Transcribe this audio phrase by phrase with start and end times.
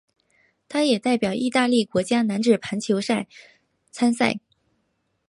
[0.67, 3.27] 他也代表意大利国家男子排球队
[3.91, 4.39] 参赛。